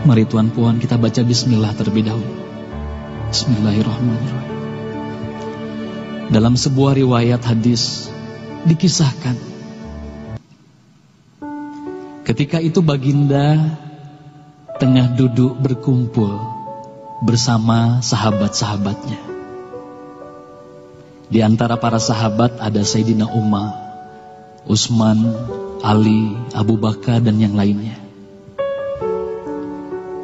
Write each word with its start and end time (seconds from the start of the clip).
Mari 0.00 0.24
Tuan 0.24 0.48
Puan 0.48 0.80
kita 0.80 0.96
baca 0.96 1.20
bismillah 1.20 1.76
terlebih 1.76 2.08
dahulu. 2.08 2.32
Bismillahirrahmanirrahim. 3.28 4.56
Dalam 6.32 6.56
sebuah 6.56 6.96
riwayat 6.96 7.44
hadis 7.44 8.08
dikisahkan 8.64 9.36
ketika 12.24 12.64
itu 12.64 12.80
baginda 12.80 13.76
tengah 14.80 15.12
duduk 15.20 15.60
berkumpul 15.60 16.32
bersama 17.20 18.00
sahabat-sahabatnya. 18.00 19.20
Di 21.28 21.44
antara 21.44 21.76
para 21.76 22.00
sahabat 22.00 22.56
ada 22.56 22.80
Sayyidina 22.80 23.28
Umar, 23.28 23.76
Utsman, 24.64 25.28
Ali, 25.84 26.32
Abu 26.56 26.80
Bakar 26.80 27.20
dan 27.20 27.36
yang 27.36 27.52
lainnya. 27.52 27.99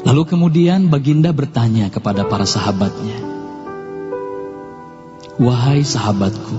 Lalu 0.07 0.23
kemudian 0.23 0.87
baginda 0.87 1.35
bertanya 1.35 1.91
kepada 1.91 2.23
para 2.23 2.47
sahabatnya. 2.47 3.19
Wahai 5.43 5.83
sahabatku, 5.83 6.57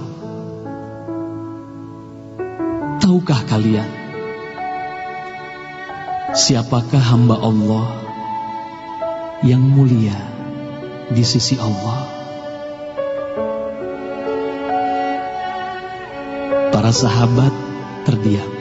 tahukah 2.99 3.41
kalian 3.47 3.87
siapakah 6.35 7.01
hamba 7.01 7.39
Allah 7.39 7.87
yang 9.47 9.63
mulia 9.63 10.19
di 11.09 11.23
sisi 11.23 11.55
Allah? 11.55 12.03
Para 16.75 16.91
sahabat 16.91 17.55
terdiam. 18.03 18.56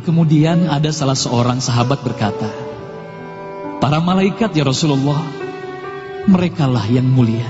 Kemudian 0.00 0.64
ada 0.72 0.88
salah 0.88 1.16
seorang 1.16 1.60
sahabat 1.60 2.00
berkata, 2.00 2.48
Para 3.80 4.00
malaikat 4.00 4.52
ya 4.56 4.64
Rasulullah, 4.64 5.20
merekalah 6.24 6.84
yang 6.88 7.04
mulia. 7.04 7.44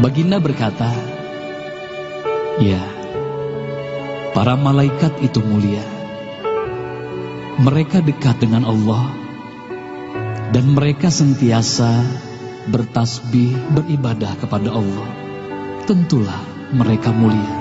Baginda 0.00 0.40
berkata, 0.40 0.88
Ya, 2.60 2.80
para 4.36 4.56
malaikat 4.56 5.16
itu 5.24 5.40
mulia. 5.44 5.84
Mereka 7.60 8.00
dekat 8.04 8.40
dengan 8.40 8.64
Allah 8.64 9.12
dan 10.56 10.72
mereka 10.72 11.12
sentiasa 11.12 12.00
bertasbih, 12.72 13.76
beribadah 13.76 14.36
kepada 14.40 14.72
Allah. 14.72 15.08
Tentulah 15.84 16.40
mereka 16.72 17.12
mulia. 17.12 17.59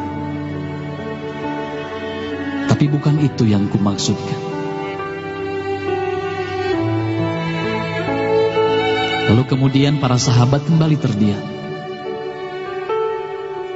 Tapi 2.80 2.96
bukan 2.96 3.20
itu 3.20 3.44
yang 3.44 3.68
kumaksudkan. 3.68 4.40
Lalu 9.28 9.44
kemudian 9.52 10.00
para 10.00 10.16
sahabat 10.16 10.64
kembali 10.64 10.96
terdiam. 10.96 11.44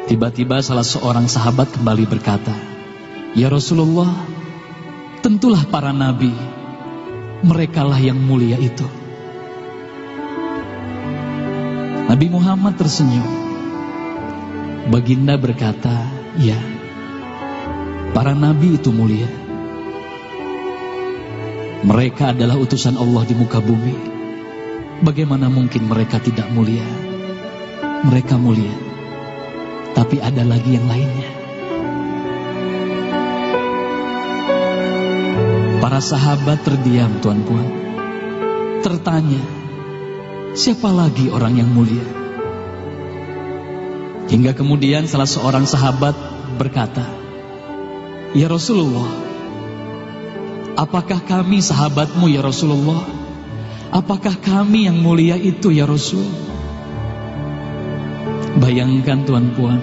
Tiba-tiba 0.08 0.64
salah 0.64 0.88
seorang 0.88 1.28
sahabat 1.28 1.76
kembali 1.76 2.08
berkata, 2.08 2.56
Ya 3.36 3.52
Rasulullah, 3.52 4.08
tentulah 5.20 5.68
para 5.68 5.92
nabi, 5.92 6.31
merekalah 7.44 8.00
yang 8.00 8.24
mulia 8.24 8.56
itu. 8.56 8.88
Nabi 12.08 12.31
Muhammad 12.31 12.80
tersenyum. 12.80 13.28
Baginda 14.88 15.36
berkata, 15.36 16.08
ya, 16.40 16.72
Para 18.13 18.38
nabi 18.38 18.78
itu 18.78 18.94
mulia. 18.94 19.25
Mereka 21.81 22.38
adalah 22.38 22.62
utusan 22.62 22.94
Allah 22.94 23.25
di 23.25 23.34
muka 23.34 23.57
bumi. 23.57 23.97
Bagaimana 25.01 25.50
mungkin 25.50 25.90
mereka 25.90 26.22
tidak 26.22 26.46
mulia? 26.53 26.85
Mereka 28.06 28.38
mulia. 28.38 28.69
Tapi 29.97 30.22
ada 30.22 30.46
lagi 30.46 30.78
yang 30.78 30.85
lainnya. 30.85 31.29
Para 35.81 35.97
sahabat 35.97 36.62
terdiam, 36.62 37.18
Tuan 37.18 37.41
Puan. 37.41 37.68
Tertanya, 38.85 39.41
siapa 40.53 40.94
lagi 40.94 41.34
orang 41.34 41.57
yang 41.57 41.69
mulia? 41.74 42.06
Hingga 44.30 44.53
kemudian 44.53 45.09
salah 45.09 45.28
seorang 45.28 45.66
sahabat 45.66 46.13
berkata, 46.62 47.22
Ya 48.33 48.49
Rasulullah, 48.49 49.13
apakah 50.73 51.21
kami 51.21 51.61
sahabatmu 51.61 52.33
ya 52.33 52.41
Rasulullah? 52.41 53.05
Apakah 53.94 54.33
kami 54.41 54.89
yang 54.89 54.97
mulia 54.97 55.38
itu 55.38 55.69
ya 55.69 55.85
Rasul? 55.85 56.25
Bayangkan 58.57 59.21
Tuan 59.29 59.53
Puan, 59.53 59.77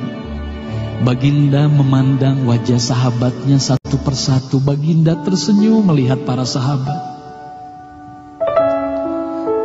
Baginda 1.07 1.71
memandang 1.71 2.43
wajah 2.43 2.83
sahabatnya 2.83 3.63
satu 3.63 4.03
persatu. 4.03 4.59
Baginda 4.59 5.15
tersenyum 5.23 5.87
melihat 5.87 6.27
para 6.27 6.43
sahabat. 6.43 6.99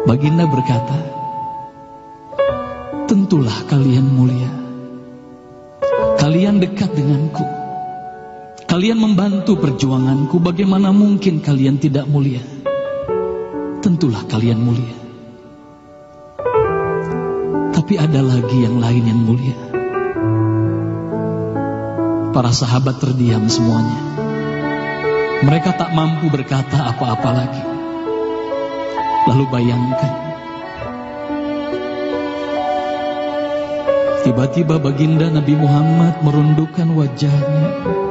Baginda 0.06 0.46
berkata, 0.46 1.00
Tentulah 3.10 3.66
kalian 3.66 4.06
mulia. 4.14 4.54
Kalian 6.22 6.62
dekat 6.62 6.94
denganku. 6.94 7.55
Kalian 8.76 9.00
membantu 9.00 9.56
perjuanganku, 9.56 10.36
bagaimana 10.44 10.92
mungkin 10.92 11.40
kalian 11.40 11.80
tidak 11.80 12.12
mulia? 12.12 12.44
Tentulah 13.80 14.28
kalian 14.28 14.60
mulia. 14.60 14.92
Tapi 17.72 17.96
ada 17.96 18.20
lagi 18.20 18.68
yang 18.68 18.76
lain 18.84 19.04
yang 19.08 19.22
mulia. 19.24 19.56
Para 22.36 22.52
sahabat 22.52 23.00
terdiam 23.00 23.48
semuanya. 23.48 23.96
Mereka 25.48 25.80
tak 25.80 25.96
mampu 25.96 26.28
berkata 26.28 26.92
apa-apa 26.92 27.30
lagi. 27.32 27.64
Lalu 29.32 29.46
bayangkan. 29.56 30.14
Tiba-tiba 34.28 34.84
baginda 34.84 35.32
Nabi 35.32 35.56
Muhammad 35.56 36.20
merundukkan 36.28 36.92
wajahnya. 36.92 38.05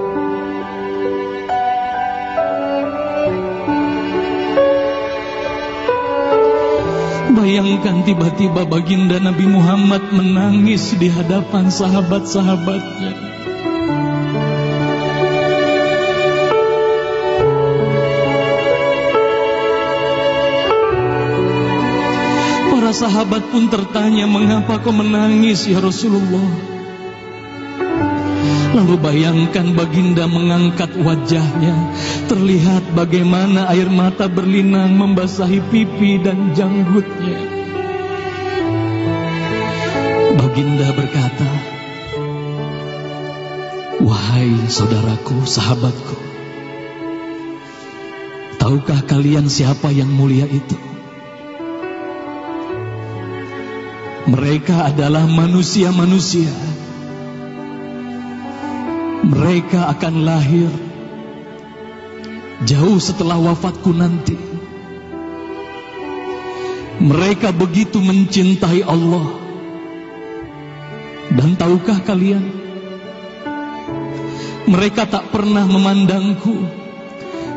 Bayangkan 7.55 8.03
tiba-tiba 8.03 8.67
baginda 8.67 9.23
Nabi 9.23 9.47
Muhammad 9.47 10.11
menangis 10.11 10.91
di 10.99 11.07
hadapan 11.07 11.71
sahabat-sahabatnya. 11.71 13.15
Para 22.75 22.91
sahabat 22.91 23.47
pun 23.55 23.71
tertanya, 23.71 24.27
mengapa 24.27 24.83
kau 24.83 24.91
menangis 24.91 25.71
ya 25.71 25.79
Rasulullah? 25.79 26.74
Lalu 28.75 28.99
bayangkan 28.99 29.71
baginda 29.79 30.27
mengangkat 30.27 30.91
wajahnya. 30.99 31.95
Terlihat 32.27 32.91
bagaimana 32.99 33.71
air 33.71 33.87
mata 33.87 34.27
berlinang 34.27 34.99
membasahi 34.99 35.63
pipi 35.71 36.19
dan 36.19 36.51
janggutnya. 36.59 37.39
Baginda 40.35 40.91
berkata 40.91 41.51
Wahai 44.03 44.51
saudaraku, 44.67 45.47
sahabatku 45.47 46.19
Tahukah 48.59 49.07
kalian 49.07 49.47
siapa 49.47 49.95
yang 49.95 50.11
mulia 50.11 50.51
itu? 50.51 50.77
Mereka 54.25 54.89
adalah 54.91 55.29
manusia-manusia 55.31 56.51
mereka 59.25 59.89
akan 59.89 60.15
lahir 60.21 60.69
jauh 62.69 63.01
setelah 63.01 63.41
wafatku 63.41 63.91
nanti. 63.97 64.37
Mereka 67.01 67.51
begitu 67.57 67.99
mencintai 67.99 68.85
Allah. 68.85 69.41
Dan 71.35 71.57
tahukah 71.59 72.05
kalian? 72.05 72.45
Mereka 74.69 75.09
tak 75.09 75.33
pernah 75.33 75.67
memandangku. 75.67 76.55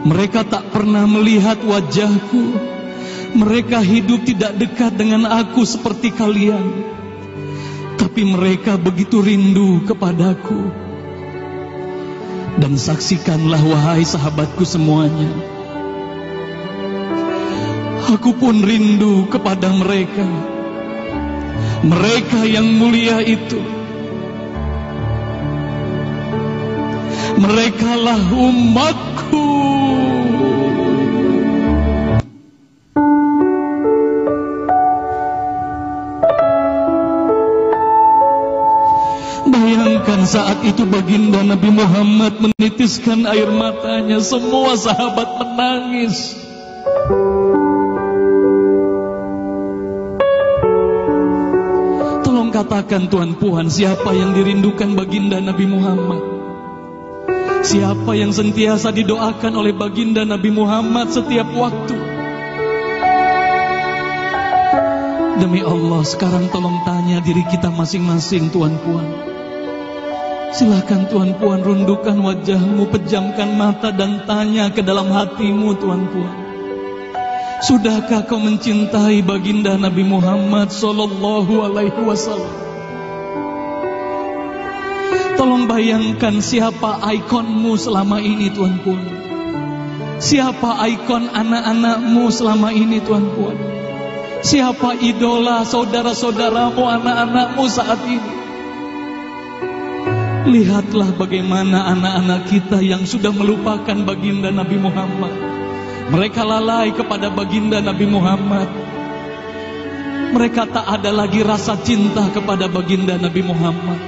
Mereka 0.07 0.47
tak 0.47 0.71
pernah 0.71 1.03
melihat 1.05 1.61
wajahku. 1.61 2.57
Mereka 3.37 3.83
hidup 3.83 4.23
tidak 4.23 4.55
dekat 4.55 4.97
dengan 4.97 5.29
aku 5.29 5.67
seperti 5.67 6.15
kalian. 6.15 6.63
Tapi 7.99 8.23
mereka 8.25 8.79
begitu 8.79 9.21
rindu 9.21 9.85
kepadaku 9.85 10.86
Dan 12.57 12.73
saksikanlah 12.73 13.61
wahai 13.61 14.01
sahabatku 14.01 14.65
semuanya. 14.65 15.29
Aku 18.07 18.33
pun 18.33 18.65
rindu 18.65 19.29
kepada 19.29 19.69
mereka. 19.71 20.25
Mereka 21.85 22.49
yang 22.49 22.65
mulia 22.65 23.21
itu. 23.21 23.61
Merekalah 27.37 28.21
umatku. 28.33 29.46
Bayangkan 40.07 40.23
saat 40.39 40.63
itu 40.63 40.87
baginda 40.87 41.43
Nabi 41.43 41.67
Muhammad 41.67 42.39
menitiskan 42.39 43.27
air 43.27 43.51
matanya, 43.51 44.23
semua 44.23 44.79
sahabat 44.79 45.35
menangis. 45.35 46.31
Tolong 52.23 52.55
katakan 52.55 53.11
Tuhan 53.11 53.35
Puan, 53.35 53.67
siapa 53.67 54.15
yang 54.15 54.31
dirindukan 54.31 54.95
baginda 54.95 55.43
Nabi 55.43 55.67
Muhammad? 55.67 56.23
Siapa 57.67 58.15
yang 58.15 58.31
sentiasa 58.31 58.95
didoakan 58.95 59.59
oleh 59.59 59.75
baginda 59.75 60.23
Nabi 60.23 60.55
Muhammad 60.55 61.11
setiap 61.11 61.51
waktu? 61.51 61.99
Demi 65.43 65.59
Allah, 65.67 65.99
sekarang 66.07 66.47
tolong 66.47 66.79
tanya 66.87 67.19
diri 67.19 67.43
kita 67.51 67.67
masing-masing, 67.75 68.55
Tuan 68.55 68.79
Puan. 68.87 69.26
Silahkan 70.47 71.11
Tuan 71.11 71.35
Puan 71.35 71.59
rundukan 71.59 72.15
wajahmu, 72.23 72.87
pejamkan 72.87 73.59
mata 73.59 73.91
dan 73.91 74.23
tanya 74.23 74.71
ke 74.71 74.79
dalam 74.79 75.11
hatimu, 75.11 75.75
Tuan 75.75 76.07
Puan. 76.07 76.35
Sudahkah 77.67 78.23
kau 78.23 78.39
mencintai 78.39 79.25
baginda 79.27 79.75
Nabi 79.75 80.07
Muhammad 80.07 80.71
Sallallahu 80.71 81.67
Alaihi 81.67 81.99
Wasallam? 81.99 82.53
Tolong 85.35 85.67
bayangkan 85.67 86.39
siapa 86.39 87.03
ikonmu 87.03 87.75
selama 87.75 88.23
ini, 88.23 88.47
Tuan 88.47 88.79
Puan. 88.81 89.03
Siapa 90.17 90.81
ikon 90.95 91.27
anak-anakmu 91.27 92.23
selama 92.31 92.71
ini, 92.71 93.03
Tuan 93.03 93.27
Puan. 93.35 93.57
Siapa 94.41 94.95
idola 95.03 95.67
saudara-saudaramu, 95.67 96.81
anak-anakmu 96.87 97.63
saat 97.67 97.99
ini? 98.07 98.26
Lihatlah 100.47 101.11
bagaimana 101.19 101.91
anak-anak 101.91 102.47
kita 102.47 102.79
yang 102.79 103.03
sudah 103.03 103.35
melupakan 103.35 103.99
baginda 104.07 104.47
Nabi 104.47 104.79
Muhammad. 104.79 105.35
Mereka 106.07 106.39
lalai 106.39 106.95
kepada 106.95 107.27
baginda 107.27 107.83
Nabi 107.83 108.07
Muhammad. 108.07 108.71
Mereka 110.31 110.71
tak 110.71 110.87
ada 110.87 111.11
lagi 111.11 111.43
rasa 111.43 111.75
cinta 111.83 112.31
kepada 112.31 112.71
baginda 112.71 113.19
Nabi 113.19 113.43
Muhammad. 113.43 113.99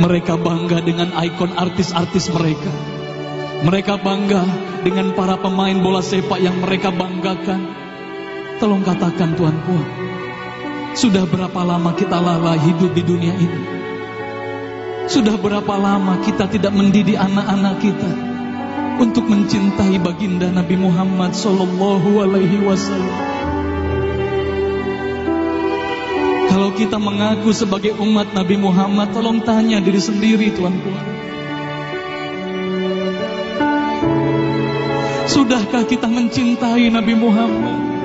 Mereka 0.00 0.40
bangga 0.40 0.80
dengan 0.80 1.12
ikon 1.12 1.52
artis-artis 1.52 2.32
mereka. 2.32 2.72
Mereka 3.68 4.00
bangga 4.00 4.48
dengan 4.80 5.12
para 5.12 5.36
pemain 5.36 5.76
bola 5.76 6.00
sepak 6.00 6.40
yang 6.40 6.56
mereka 6.64 6.88
banggakan. 6.88 7.68
Tolong 8.56 8.80
katakan 8.80 9.36
Tuhan 9.36 9.60
Puan, 9.60 9.88
sudah 10.96 11.28
berapa 11.28 11.60
lama 11.68 11.92
kita 11.92 12.16
lalai 12.16 12.56
hidup 12.64 12.96
di 12.96 13.04
dunia 13.04 13.36
ini? 13.36 13.75
Sudah 15.06 15.38
berapa 15.38 15.74
lama 15.78 16.18
kita 16.26 16.50
tidak 16.50 16.74
mendidik 16.74 17.14
anak-anak 17.14 17.78
kita 17.78 18.10
untuk 18.98 19.30
mencintai 19.30 20.02
baginda 20.02 20.50
Nabi 20.50 20.74
Muhammad 20.74 21.30
Sallallahu 21.30 22.26
Alaihi 22.26 22.58
Wasallam? 22.66 23.18
Kalau 26.50 26.74
kita 26.74 26.98
mengaku 26.98 27.54
sebagai 27.54 27.94
umat 28.02 28.34
Nabi 28.34 28.58
Muhammad, 28.58 29.14
tolong 29.14 29.46
tanya 29.46 29.78
diri 29.78 30.02
sendiri 30.02 30.50
Tuhan 30.50 30.74
Puan. 30.82 31.04
Sudahkah 35.30 35.86
kita 35.86 36.10
mencintai 36.10 36.90
Nabi 36.90 37.14
Muhammad? 37.14 37.95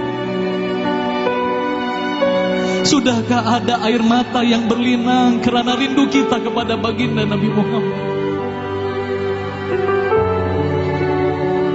Sudahkah 2.82 3.62
ada 3.62 3.78
air 3.86 4.02
mata 4.02 4.42
yang 4.42 4.66
berlinang 4.66 5.38
karena 5.38 5.78
rindu 5.78 6.10
kita 6.10 6.42
kepada 6.42 6.74
baginda 6.82 7.22
Nabi 7.30 7.50
Muhammad? 7.54 8.10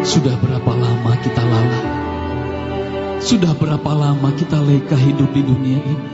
Sudah 0.02 0.34
berapa 0.42 0.72
lama 0.74 1.12
kita 1.22 1.42
lalai? 1.46 1.86
Sudah 3.22 3.54
berapa 3.54 3.90
lama 3.94 4.34
kita 4.34 4.58
leka 4.66 4.98
hidup 4.98 5.30
di 5.30 5.46
dunia 5.46 5.78
ini? 5.78 6.06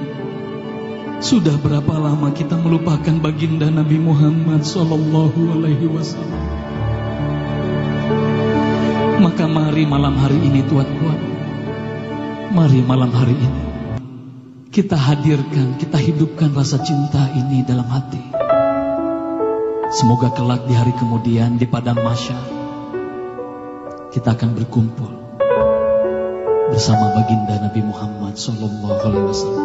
Sudah 1.24 1.56
berapa 1.56 1.96
lama 1.96 2.28
kita 2.36 2.60
melupakan 2.60 3.16
baginda 3.16 3.72
Nabi 3.72 3.96
Muhammad 3.96 4.60
Sallallahu 4.60 5.56
Alaihi 5.56 5.88
Wasallam? 5.88 6.44
Maka 9.24 9.48
mari 9.48 9.88
malam 9.88 10.20
hari 10.20 10.36
ini 10.36 10.60
Tuhan, 10.68 10.88
mari 12.52 12.84
malam 12.84 13.08
hari 13.08 13.38
ini 13.40 13.71
kita 14.72 14.96
hadirkan, 14.96 15.76
kita 15.76 16.00
hidupkan 16.00 16.48
rasa 16.56 16.80
cinta 16.80 17.28
ini 17.36 17.60
dalam 17.60 17.84
hati. 17.92 18.24
Semoga 19.92 20.32
kelak 20.32 20.64
di 20.64 20.72
hari 20.72 20.96
kemudian 20.96 21.60
di 21.60 21.68
padang 21.68 22.00
masya 22.00 22.40
kita 24.08 24.32
akan 24.32 24.56
berkumpul 24.56 25.12
bersama 26.72 27.12
baginda 27.12 27.68
Nabi 27.68 27.84
Muhammad 27.84 28.40
Sallallahu 28.40 29.00
Alaihi 29.04 29.28
Wasallam. 29.28 29.61